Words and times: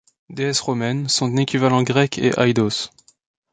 Déesse 0.31 0.61
romaine, 0.63 1.07
son 1.09 1.37
équivalent 1.37 1.83
grec 1.83 2.17
est 2.17 2.35
Aidos. 2.39 2.89